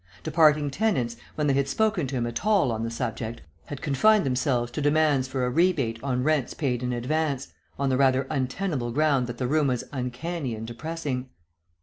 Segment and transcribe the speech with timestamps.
[0.23, 4.25] Departing tenants, when they had spoken to him at all on the subject, had confined
[4.25, 8.89] themselves to demands for a rebate on rents paid in advance, on the rather untenable
[8.91, 11.29] ground that the room was uncanny and depressing.